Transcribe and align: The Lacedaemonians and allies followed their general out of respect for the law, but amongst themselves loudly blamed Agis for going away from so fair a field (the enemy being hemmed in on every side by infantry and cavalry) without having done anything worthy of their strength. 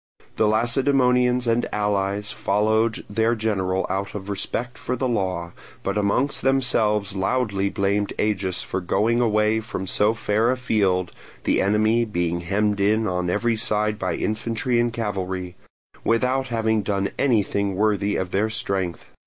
The 0.37 0.47
Lacedaemonians 0.47 1.45
and 1.45 1.71
allies 1.71 2.31
followed 2.31 3.05
their 3.07 3.35
general 3.35 3.85
out 3.87 4.15
of 4.15 4.31
respect 4.31 4.75
for 4.79 4.95
the 4.95 5.07
law, 5.07 5.53
but 5.83 5.95
amongst 5.95 6.41
themselves 6.41 7.15
loudly 7.15 7.69
blamed 7.69 8.11
Agis 8.17 8.63
for 8.63 8.81
going 8.81 9.21
away 9.21 9.59
from 9.59 9.85
so 9.85 10.15
fair 10.15 10.49
a 10.49 10.57
field 10.57 11.11
(the 11.43 11.61
enemy 11.61 12.03
being 12.03 12.41
hemmed 12.41 12.79
in 12.79 13.05
on 13.05 13.29
every 13.29 13.57
side 13.57 13.99
by 13.99 14.15
infantry 14.15 14.79
and 14.79 14.91
cavalry) 14.91 15.55
without 16.03 16.47
having 16.47 16.81
done 16.81 17.11
anything 17.19 17.75
worthy 17.75 18.15
of 18.15 18.31
their 18.31 18.49
strength. 18.49 19.05